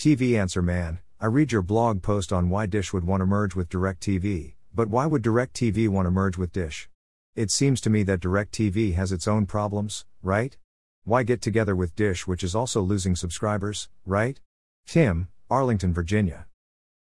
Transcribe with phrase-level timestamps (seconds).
[0.00, 3.54] TV Answer Man, I read your blog post on why Dish would want to merge
[3.54, 6.88] with DirecTV, but why would DirecTV want to merge with Dish?
[7.36, 10.56] It seems to me that DirecTV has its own problems, right?
[11.04, 14.40] Why get together with Dish, which is also losing subscribers, right?
[14.86, 16.46] Tim, Arlington, Virginia.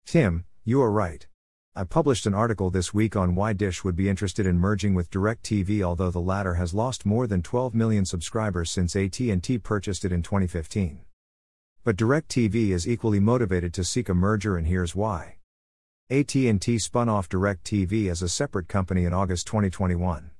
[0.04, 1.26] Tim, you are right.
[1.74, 5.10] I published an article this week on why Dish would be interested in merging with
[5.10, 10.12] DirecTV although the latter has lost more than 12 million subscribers since AT&T purchased it
[10.12, 11.00] in 2015.
[11.86, 15.36] But DirecTV is equally motivated to seek a merger and here's why.
[16.10, 20.32] AT&T spun off DirecTV as a separate company in August 2021.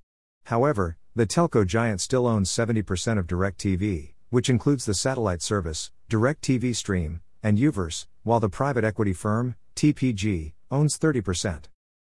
[0.46, 6.74] However, the telco giant still owns 70% of DirecTV, which includes the satellite service, DirecTV
[6.74, 11.66] Stream, and Uverse, while the private equity firm, TPG, owns 30%.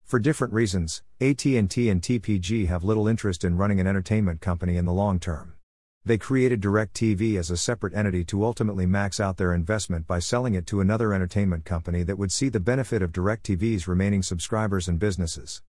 [0.04, 4.84] For different reasons, AT&T and TPG have little interest in running an entertainment company in
[4.84, 5.54] the long term.
[6.06, 10.54] They created DirecTV as a separate entity to ultimately max out their investment by selling
[10.54, 14.98] it to another entertainment company that would see the benefit of DirecTV's remaining subscribers and
[14.98, 15.62] businesses.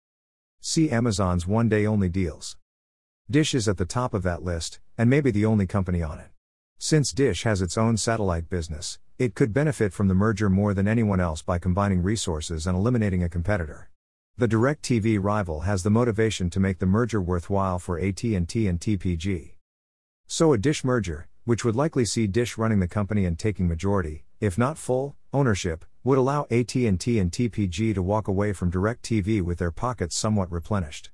[0.59, 2.57] See Amazon's one day only deals.
[3.31, 6.31] Dish is at the top of that list, and maybe the only company on it.
[6.79, 10.89] Since Dish has its own satellite business, it could benefit from the merger more than
[10.89, 13.91] anyone else by combining resources and eliminating a competitor.
[14.39, 19.53] The DirecTV rival has the motivation to make the merger worthwhile for AT&T and TPG.
[20.35, 24.25] So a Dish merger, which would likely see Dish running the company and taking majority,
[24.41, 29.59] if not full, ownership, would allow AT&T and TPG to walk away from DirecTV with
[29.59, 31.11] their pockets somewhat replenished.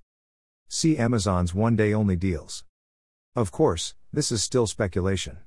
[0.69, 2.63] See Amazon's one-day only deals.
[3.35, 5.39] Of course, this is still speculation.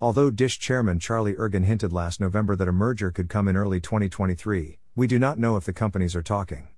[0.00, 3.80] Although Dish chairman Charlie Ergen hinted last November that a merger could come in early
[3.80, 6.68] 2023, we do not know if the companies are talking.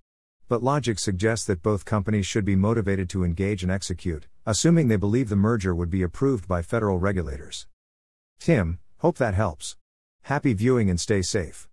[0.48, 4.96] But logic suggests that both companies should be motivated to engage and execute, assuming they
[4.96, 7.66] believe the merger would be approved by federal regulators.
[8.40, 9.76] Tim, hope that helps.
[10.22, 11.68] Happy viewing and stay safe.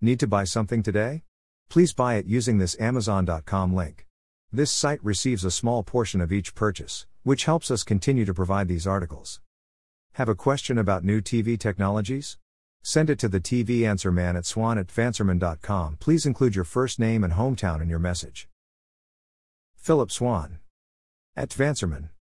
[0.00, 1.22] Need to buy something today?
[1.68, 4.08] Please buy it using this Amazon.com link.
[4.50, 8.66] This site receives a small portion of each purchase, which helps us continue to provide
[8.66, 9.40] these articles.
[10.14, 12.38] Have a question about new TV technologies?
[12.82, 15.96] Send it to the TV Answer Man at swan at tvanswerman.com.
[16.00, 18.48] Please include your first name and hometown in your message.
[19.74, 20.58] Phillip Swann.
[21.34, 22.10] At Vanserman.